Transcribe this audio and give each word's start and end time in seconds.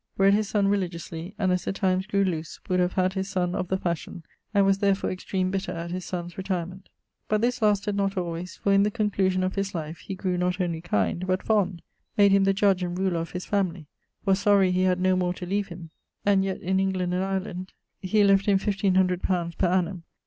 Bred 0.17 0.33
his 0.33 0.49
son 0.49 0.67
religiously; 0.67 1.35
and, 1.37 1.51
as 1.51 1.65
the 1.65 1.71
times 1.71 2.07
grew 2.07 2.23
loose, 2.23 2.59
would 2.67 2.79
have 2.79 2.93
had 2.93 3.13
his 3.13 3.29
sonne 3.29 3.53
of 3.53 3.67
the 3.67 3.77
fashion, 3.77 4.23
and 4.51 4.65
was 4.65 4.79
therfore 4.79 5.11
extreme 5.11 5.51
bitter 5.51 5.73
at 5.73 5.91
his 5.91 6.05
sonne's 6.05 6.39
retirement. 6.39 6.89
But 7.27 7.41
this 7.41 7.61
lasted 7.61 7.95
not 7.95 8.15
alwayes; 8.15 8.57
for, 8.57 8.73
in 8.73 8.81
the 8.81 8.89
conclusion 8.89 9.43
of 9.43 9.53
his 9.53 9.75
life, 9.75 9.99
he 9.99 10.15
grew 10.15 10.39
not 10.39 10.59
only 10.59 10.81
kind, 10.81 11.27
but 11.27 11.43
fonde; 11.45 11.83
made 12.17 12.31
him 12.31 12.45
the 12.45 12.51
judge 12.53 12.81
and 12.81 12.97
ruler 12.97 13.19
of 13.19 13.33
his 13.33 13.45
family; 13.45 13.85
was 14.25 14.39
sorry 14.39 14.71
he 14.71 14.81
had 14.85 14.99
no 14.99 15.15
more 15.15 15.35
to 15.35 15.45
leave 15.45 15.67
him 15.67 15.91
(and 16.25 16.43
yet, 16.43 16.59
in 16.61 16.79
England 16.79 17.13
and 17.13 17.23
Ireland, 17.23 17.71
he 17.99 18.23
left 18.23 18.47
him 18.47 18.57
1500 18.57 19.19
li. 19.23 19.51
per 19.55 19.67
annum). 19.67 20.01